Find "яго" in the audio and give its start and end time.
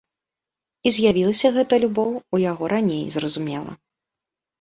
2.51-2.71